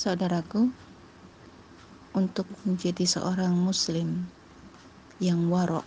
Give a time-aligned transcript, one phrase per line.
[0.00, 0.72] Saudaraku,
[2.16, 4.32] untuk menjadi seorang muslim
[5.20, 5.84] yang warok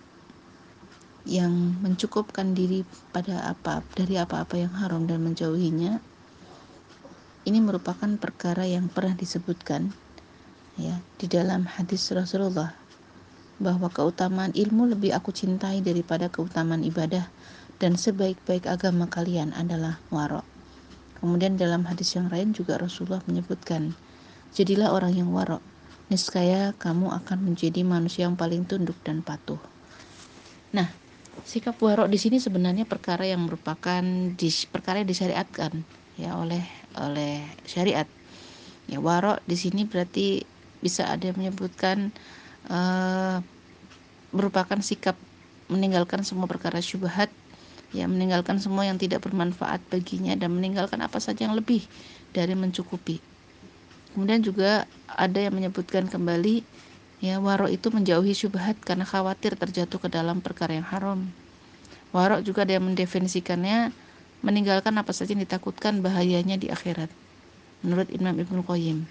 [1.25, 1.49] yang
[1.81, 5.97] mencukupkan diri pada apa dari apa-apa yang haram dan menjauhinya
[7.49, 9.89] ini merupakan perkara yang pernah disebutkan
[10.77, 12.69] ya di dalam hadis Rasulullah
[13.57, 17.33] bahwa keutamaan ilmu lebih aku cintai daripada keutamaan ibadah
[17.81, 20.52] dan sebaik-baik agama kalian adalah warok.
[21.23, 23.95] Kemudian dalam hadis yang lain juga Rasulullah menyebutkan,
[24.51, 25.63] jadilah orang yang warok,
[26.11, 29.55] niscaya kamu akan menjadi manusia yang paling tunduk dan patuh.
[30.75, 30.91] Nah,
[31.47, 34.03] sikap warok di sini sebenarnya perkara yang merupakan
[34.35, 35.71] di, perkara yang disyariatkan
[36.19, 36.59] ya oleh
[36.99, 38.05] oleh syariat.
[38.91, 40.43] Ya warok di sini berarti
[40.83, 42.11] bisa ada yang menyebutkan
[42.67, 43.39] uh,
[44.35, 45.15] merupakan sikap
[45.71, 47.31] meninggalkan semua perkara syubhat
[47.93, 51.85] ya meninggalkan semua yang tidak bermanfaat baginya dan meninggalkan apa saja yang lebih
[52.33, 53.21] dari mencukupi.
[54.13, 56.65] Kemudian juga ada yang menyebutkan kembali
[57.23, 61.29] ya warok itu menjauhi syubhat karena khawatir terjatuh ke dalam perkara yang haram.
[62.11, 63.93] Warok juga ada yang mendefinisikannya
[64.43, 67.07] meninggalkan apa saja yang ditakutkan bahayanya di akhirat
[67.83, 69.07] menurut Imam Ibnu Qayyim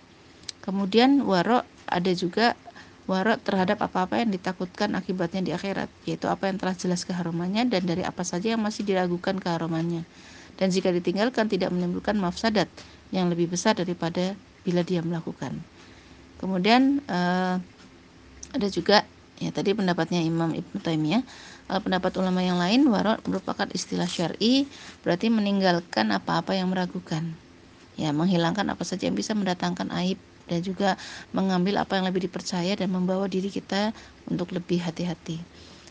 [0.64, 2.56] kemudian warok ada juga
[3.10, 7.82] warok terhadap apa-apa yang ditakutkan akibatnya di akhirat yaitu apa yang telah jelas keharumannya dan
[7.82, 10.06] dari apa saja yang masih diragukan keharumannya
[10.60, 12.70] dan jika ditinggalkan tidak menimbulkan mafsadat
[13.10, 15.58] yang lebih besar daripada bila dia melakukan
[16.38, 17.58] kemudian uh,
[18.54, 19.02] ada juga
[19.42, 21.22] ya tadi pendapatnya Imam Ibnu Taimiyah
[21.80, 24.68] pendapat ulama yang lain, warok merupakan istilah syar'i,
[25.00, 27.32] berarti meninggalkan apa-apa yang meragukan.
[27.96, 30.16] Ya, menghilangkan apa saja yang bisa mendatangkan aib
[30.52, 31.00] dan juga
[31.32, 33.96] mengambil apa yang lebih dipercaya dan membawa diri kita
[34.28, 35.40] untuk lebih hati-hati.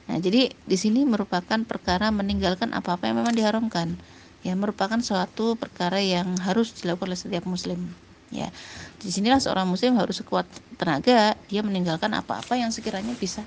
[0.05, 3.97] Nah, jadi di sini merupakan perkara meninggalkan apa-apa yang memang diharamkan.
[4.45, 7.89] Ya, merupakan suatu perkara yang harus dilakukan oleh setiap muslim.
[8.31, 8.47] Ya,
[9.01, 10.47] di sinilah seorang muslim harus sekuat
[10.79, 13.43] tenaga dia meninggalkan apa-apa yang sekiranya bisa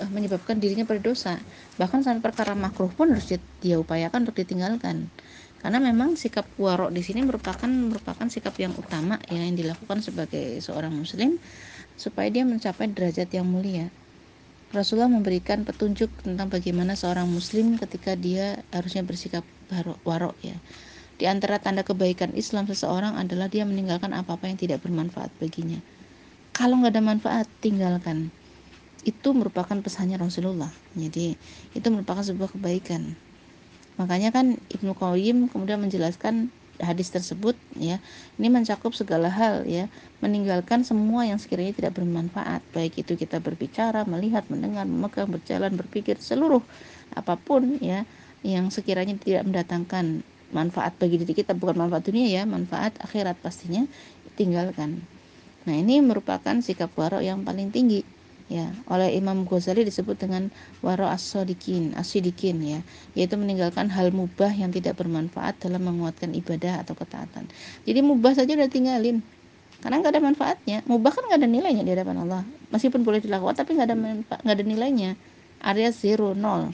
[0.00, 1.40] uh, menyebabkan dirinya berdosa
[1.76, 3.28] bahkan sampai perkara makruh pun harus
[3.60, 5.08] dia upayakan untuk ditinggalkan
[5.60, 10.60] karena memang sikap warok di sini merupakan merupakan sikap yang utama ya, yang dilakukan sebagai
[10.60, 11.40] seorang muslim
[11.96, 13.88] supaya dia mencapai derajat yang mulia
[14.74, 19.42] Rasulullah memberikan petunjuk tentang bagaimana seorang muslim ketika dia harusnya bersikap
[20.04, 20.56] warok ya
[21.16, 25.80] di antara tanda kebaikan Islam seseorang adalah dia meninggalkan apa-apa yang tidak bermanfaat baginya
[26.52, 28.28] kalau nggak ada manfaat tinggalkan
[29.06, 30.68] itu merupakan pesannya Rasulullah.
[30.98, 31.38] Jadi
[31.78, 33.14] itu merupakan sebuah kebaikan.
[33.96, 37.96] Makanya kan Ibnu Qayyim kemudian menjelaskan hadis tersebut ya.
[38.36, 39.88] Ini mencakup segala hal ya,
[40.20, 46.20] meninggalkan semua yang sekiranya tidak bermanfaat, baik itu kita berbicara, melihat, mendengar, memegang, berjalan, berpikir,
[46.20, 46.60] seluruh
[47.16, 48.04] apa pun ya
[48.44, 50.20] yang sekiranya tidak mendatangkan
[50.52, 51.56] manfaat bagi diri kita.
[51.56, 53.88] Bukan manfaat dunia ya, manfaat akhirat pastinya
[54.36, 55.02] tinggalkan.
[55.66, 58.06] Nah, ini merupakan sikap warok yang paling tinggi
[58.46, 62.80] ya oleh Imam Ghazali disebut dengan waro as-sodikin asidikin ya.
[63.18, 67.50] Yaitu meninggalkan hal mubah yang tidak bermanfaat dalam menguatkan ibadah atau ketaatan.
[67.82, 69.22] Jadi mubah saja udah tinggalin.
[69.82, 70.78] Karena nggak ada manfaatnya.
[70.86, 72.42] Mubah kan nggak ada nilainya di hadapan Allah.
[72.72, 73.96] Meskipun boleh dilakukan tapi nggak ada
[74.42, 75.18] nggak ada nilainya.
[75.60, 76.72] Area zero nol.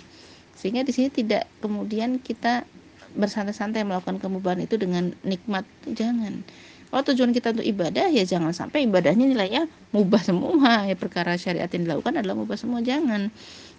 [0.54, 2.68] Sehingga di sini tidak kemudian kita
[3.12, 5.66] bersantai-santai melakukan kemubahan itu dengan nikmat.
[5.88, 6.44] Jangan
[6.92, 9.64] kalau tujuan kita untuk ibadah ya jangan sampai ibadahnya nilainya
[9.96, 10.84] mubah semua.
[10.84, 13.32] Ya perkara syariat yang dilakukan adalah mubah semua jangan.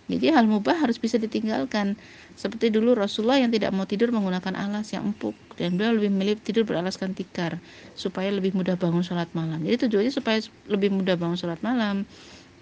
[0.10, 1.94] Jadi hal mubah harus bisa ditinggalkan.
[2.34, 5.38] Seperti dulu Rasulullah yang tidak mau tidur menggunakan alas yang empuk.
[5.62, 7.62] Dan beliau lebih milih tidur beralaskan tikar
[7.94, 9.62] supaya lebih mudah bangun sholat malam.
[9.62, 12.10] Jadi tujuannya supaya lebih mudah bangun sholat malam.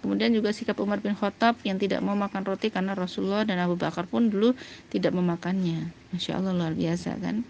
[0.04, 3.80] Kemudian juga sikap Umar bin Khattab yang tidak mau makan roti karena Rasulullah dan Abu
[3.80, 4.52] Bakar pun dulu
[4.92, 5.88] tidak memakannya.
[6.12, 7.40] Masya Allah luar biasa kan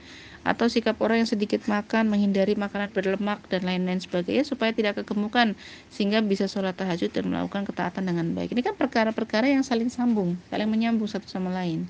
[0.42, 5.54] atau sikap orang yang sedikit makan, menghindari makanan berlemak dan lain-lain sebagainya supaya tidak kegemukan
[5.94, 8.50] sehingga bisa sholat tahajud dan melakukan ketaatan dengan baik.
[8.50, 11.86] Ini kan perkara-perkara yang saling sambung, saling menyambung satu sama lain.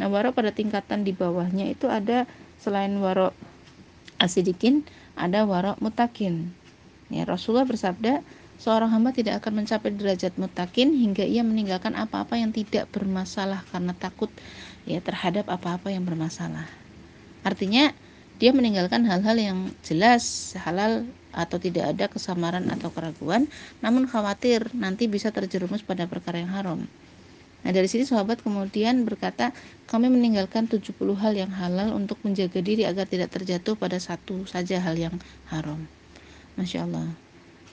[0.00, 2.24] Nah, warok pada tingkatan di bawahnya itu ada
[2.56, 3.36] selain warok
[4.16, 4.80] asidikin,
[5.12, 6.56] ada warok mutakin.
[7.12, 8.24] Ya, Rasulullah bersabda,
[8.56, 13.92] seorang hamba tidak akan mencapai derajat mutakin hingga ia meninggalkan apa-apa yang tidak bermasalah karena
[13.92, 14.32] takut
[14.88, 16.79] ya terhadap apa-apa yang bermasalah.
[17.50, 17.90] Artinya
[18.38, 21.02] dia meninggalkan hal-hal yang jelas halal
[21.34, 23.50] atau tidak ada kesamaran atau keraguan,
[23.82, 26.80] namun khawatir nanti bisa terjerumus pada perkara yang haram.
[27.60, 29.52] Nah dari sini sahabat kemudian berkata
[29.84, 34.80] kami meninggalkan 70 hal yang halal untuk menjaga diri agar tidak terjatuh pada satu saja
[34.80, 35.18] hal yang
[35.52, 35.84] haram.
[36.56, 37.12] Masya Allah.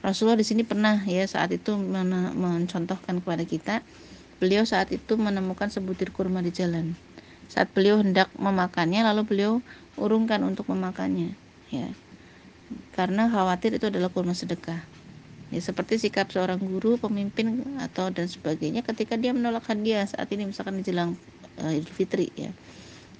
[0.04, 3.76] Rasulullah di sini pernah ya saat itu mencontohkan kepada kita
[4.38, 6.94] beliau saat itu menemukan sebutir kurma di jalan
[7.48, 9.54] saat beliau hendak memakannya lalu beliau
[9.98, 11.34] urungkan untuk memakannya
[11.72, 11.90] ya.
[12.94, 14.84] Karena khawatir itu adalah kurma sedekah.
[15.48, 20.44] Ya seperti sikap seorang guru pemimpin atau dan sebagainya ketika dia menolak hadiah saat ini
[20.44, 21.16] misalkan menjelang
[21.64, 22.52] uh, Idul Fitri ya.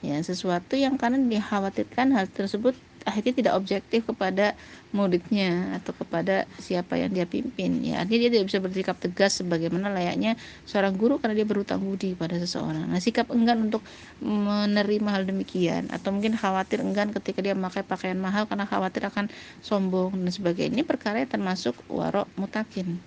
[0.04, 2.76] Ya sesuatu yang karena dikhawatirkan hal tersebut
[3.08, 4.52] akhirnya tidak objektif kepada
[4.92, 7.80] muridnya atau kepada siapa yang dia pimpin.
[7.80, 10.36] Ya artinya dia tidak bisa bersikap tegas sebagaimana layaknya
[10.68, 12.84] seorang guru karena dia berutang budi pada seseorang.
[12.84, 13.80] Nah sikap enggan untuk
[14.20, 19.32] menerima hal demikian atau mungkin khawatir enggan ketika dia memakai pakaian mahal karena khawatir akan
[19.64, 23.00] sombong dan sebagainya ini perkara yang termasuk warok mutakin.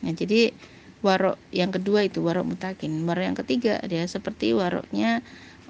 [0.00, 0.56] Nah jadi
[1.04, 2.90] warok yang kedua itu warok mutakin.
[3.04, 5.20] Warok yang ketiga dia seperti waroknya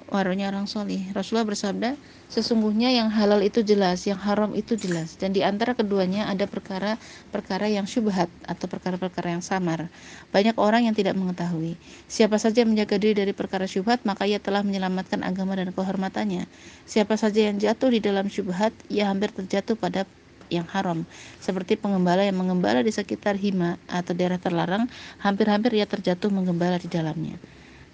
[0.07, 1.89] waroknya orang solih Rasulullah bersabda
[2.27, 5.15] sesungguhnya yang halal itu jelas, yang haram itu jelas.
[5.15, 9.87] Dan di antara keduanya ada perkara-perkara yang syubhat atau perkara-perkara yang samar.
[10.35, 11.79] Banyak orang yang tidak mengetahui.
[12.11, 16.51] Siapa saja menjaga diri dari perkara syubhat, maka ia telah menyelamatkan agama dan kehormatannya.
[16.83, 20.03] Siapa saja yang jatuh di dalam syubhat, ia hampir terjatuh pada
[20.51, 21.03] yang haram.
[21.39, 24.87] Seperti pengembala yang mengembala di sekitar hima atau daerah terlarang,
[25.19, 27.35] hampir-hampir ia terjatuh mengembala di dalamnya.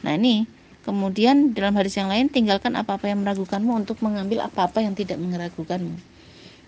[0.05, 0.45] Nah ini
[0.83, 5.95] Kemudian dalam hadis yang lain tinggalkan apa-apa yang meragukanmu untuk mengambil apa-apa yang tidak meragukanmu.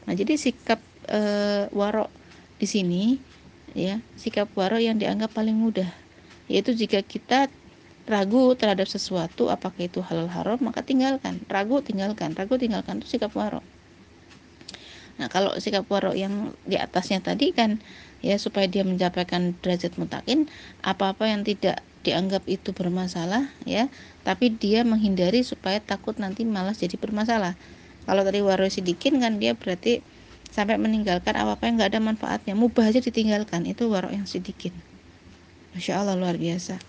[0.07, 0.79] Nah, jadi sikap
[1.11, 1.19] e,
[1.75, 2.07] warok
[2.55, 3.19] di sini
[3.75, 5.91] ya, sikap warok yang dianggap paling mudah
[6.45, 7.49] yaitu jika kita
[8.05, 11.41] ragu terhadap sesuatu apakah itu halal haram maka tinggalkan.
[11.49, 13.65] Ragu tinggalkan, ragu tinggalkan itu sikap warok.
[15.15, 17.81] Nah, kalau sikap warok yang di atasnya tadi kan
[18.19, 19.25] ya supaya dia mencapai
[19.63, 20.45] derajat mutakin
[20.83, 23.89] apa-apa yang tidak dianggap itu bermasalah ya.
[24.21, 27.57] Tapi dia menghindari supaya takut nanti malas jadi bermasalah.
[28.05, 30.05] Kalau tadi sidikin kan dia berarti
[30.53, 32.53] sampai meninggalkan apa-apa yang nggak ada manfaatnya.
[32.53, 33.65] Mubah aja ditinggalkan.
[33.65, 34.71] Itu warok yang sedikit
[35.75, 36.79] Masya Allah luar biasa.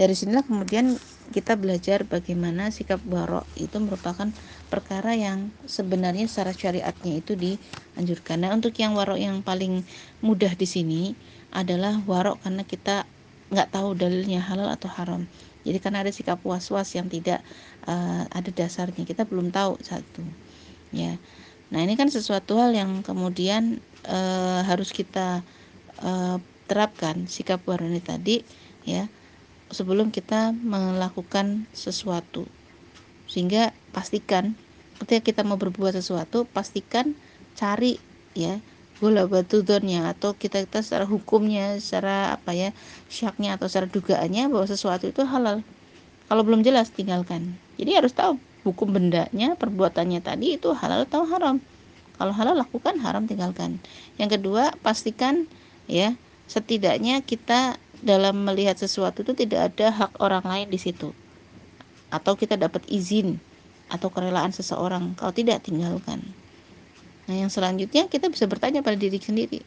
[0.00, 0.96] Dari sinilah kemudian
[1.30, 4.32] kita belajar bagaimana sikap warok itu merupakan
[4.72, 8.40] perkara yang sebenarnya secara syariatnya itu dianjurkan.
[8.40, 9.84] Nah, untuk yang warok yang paling
[10.24, 11.02] mudah di sini
[11.52, 13.04] adalah warok karena kita
[13.50, 15.26] nggak tahu dalilnya halal atau haram.
[15.60, 17.44] Jadi karena ada sikap was-was yang tidak
[17.84, 19.04] uh, ada dasarnya.
[19.04, 20.24] Kita belum tahu satu
[20.94, 21.18] ya.
[21.70, 25.44] Nah ini kan sesuatu hal yang kemudian uh, harus kita
[26.02, 26.38] uh,
[26.70, 28.46] terapkan sikap warni tadi
[28.86, 29.10] ya
[29.70, 32.46] sebelum kita melakukan sesuatu.
[33.30, 34.58] Sehingga pastikan
[34.98, 37.14] ketika kita mau berbuat sesuatu pastikan
[37.54, 37.98] cari
[38.34, 38.58] ya
[39.00, 42.76] bola batu donnya atau kita kita secara hukumnya secara apa ya
[43.08, 45.64] syaknya atau secara dugaannya bahwa sesuatu itu halal.
[46.28, 47.56] Kalau belum jelas tinggalkan.
[47.80, 51.58] Jadi harus tahu hukum bendanya perbuatannya tadi itu halal atau haram.
[52.20, 53.80] Kalau halal lakukan haram tinggalkan.
[54.20, 55.48] Yang kedua pastikan
[55.88, 56.12] ya
[56.44, 61.16] setidaknya kita dalam melihat sesuatu itu tidak ada hak orang lain di situ.
[62.12, 63.40] Atau kita dapat izin
[63.88, 65.16] atau kerelaan seseorang.
[65.16, 66.20] Kalau tidak tinggalkan
[67.30, 69.62] Nah, yang selanjutnya kita bisa bertanya pada diri sendiri.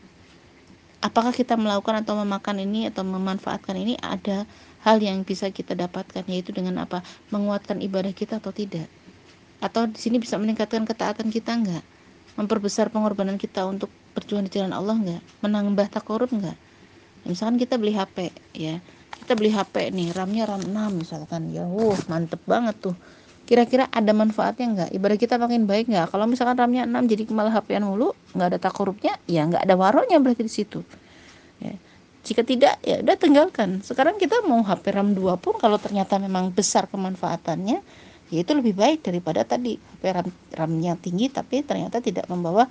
[0.99, 4.43] Apakah kita melakukan atau memakan ini atau memanfaatkan ini ada
[4.83, 6.99] hal yang bisa kita dapatkan yaitu dengan apa?
[7.31, 8.91] Menguatkan ibadah kita atau tidak?
[9.63, 11.83] Atau di sini bisa meningkatkan ketaatan kita enggak?
[12.35, 15.21] Memperbesar pengorbanan kita untuk perjuangan di jalan Allah enggak?
[15.39, 16.59] Menambah takorup enggak?
[17.23, 18.27] Misalkan kita beli HP
[18.59, 18.83] ya.
[19.23, 21.47] Kita beli HP nih, RAM-nya RAM 6 misalkan.
[21.55, 22.95] Ya, wuh, mantep banget tuh
[23.53, 24.89] kira-kira ada manfaatnya nggak?
[24.97, 26.09] Ibadah kita makin baik nggak?
[26.09, 30.17] Kalau misalkan RAM-nya 6 jadi malah HP-an mulu nggak ada takorupnya ya nggak ada waroknya
[30.17, 30.81] berarti di situ.
[31.61, 31.77] Ya.
[32.25, 33.85] jika tidak ya udah tinggalkan.
[33.85, 37.77] Sekarang kita mau HP RAM 2 pun kalau ternyata memang besar kemanfaatannya
[38.33, 39.77] ya itu lebih baik daripada tadi.
[39.77, 42.65] HP RAM RAM-nya tinggi tapi ternyata tidak membawa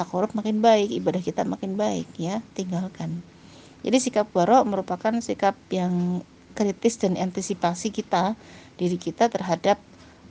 [0.00, 2.40] takorup makin baik ibadah kita makin baik ya.
[2.56, 3.20] Tinggalkan.
[3.84, 6.24] Jadi sikap warok merupakan sikap yang
[6.56, 8.32] kritis dan antisipasi kita
[8.80, 9.76] diri kita terhadap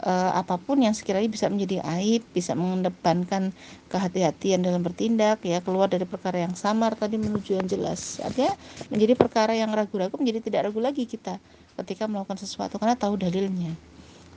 [0.04, 3.56] uh, apa pun yang sekiranya bisa menjadi aib, bisa mengedepankan
[3.88, 8.20] kehati-hatian dalam bertindak, ya keluar dari perkara yang samar tadi menuju yang jelas.
[8.20, 8.54] Artinya
[8.92, 11.40] menjadi perkara yang ragu-ragu menjadi tidak ragu lagi kita
[11.80, 13.74] ketika melakukan sesuatu karena tahu dalilnya.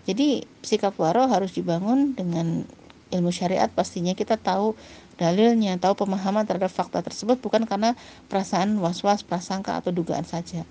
[0.07, 2.63] Jadi sikap waro harus dibangun dengan
[3.11, 4.79] ilmu syariat pastinya kita tahu
[5.19, 7.99] dalilnya, tahu pemahaman terhadap fakta tersebut bukan karena
[8.31, 10.63] perasaan was-was, prasangka atau dugaan saja.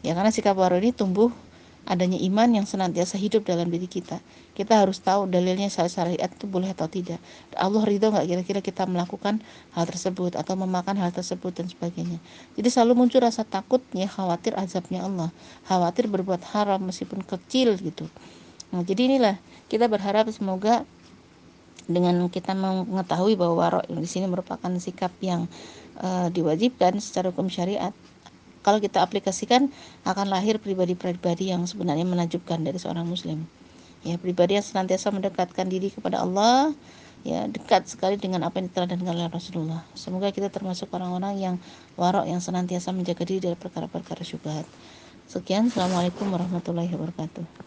[0.00, 1.28] Ya karena sikap waro ini tumbuh
[1.90, 4.22] adanya iman yang senantiasa hidup dalam diri kita.
[4.54, 7.18] Kita harus tahu dalilnya syariat itu boleh atau tidak.
[7.58, 9.42] Allah ridho nggak kira-kira kita melakukan
[9.74, 12.22] hal tersebut atau memakan hal tersebut dan sebagainya.
[12.54, 15.34] Jadi selalu muncul rasa takutnya, khawatir azabnya Allah,
[15.66, 18.06] khawatir berbuat haram meskipun kecil gitu.
[18.70, 19.34] Nah, jadi inilah
[19.66, 20.86] kita berharap semoga
[21.90, 25.50] dengan kita mengetahui bahwa warok di sini merupakan sikap yang
[25.98, 27.90] uh, diwajibkan secara hukum syariat
[28.60, 29.72] kalau kita aplikasikan
[30.04, 33.44] akan lahir pribadi-pribadi yang sebenarnya menajubkan dari seorang muslim
[34.00, 36.72] ya pribadi yang senantiasa mendekatkan diri kepada Allah
[37.20, 39.84] ya dekat sekali dengan apa yang diteladankan oleh Rasulullah.
[39.92, 41.54] Semoga kita termasuk orang-orang yang
[42.00, 44.64] warok yang senantiasa menjaga diri dari perkara-perkara syubhat.
[45.28, 47.58] Sekian, Assalamualaikum warahmatullahi wabarakatuh.